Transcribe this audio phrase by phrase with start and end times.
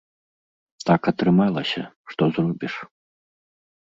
[0.89, 2.73] Так атрымалася, што зробіш.